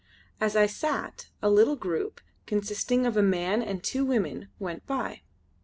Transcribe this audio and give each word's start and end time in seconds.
As 0.39 0.55
I 0.55 0.65
sat, 0.65 1.29
a 1.43 1.49
little 1.51 1.75
group, 1.75 2.21
consisting 2.47 3.05
of 3.05 3.15
a 3.17 3.21
man 3.21 3.61
and 3.61 3.83
two 3.83 4.03
women, 4.03 4.49
went 4.57 4.83
by. 4.87 5.21